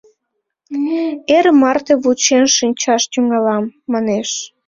«Эр 1.35 1.45
марте 1.59 1.93
вучен 2.03 2.45
шинчаш 2.55 3.03
тӱҥалам», 3.11 3.63
манеш. 3.91 4.29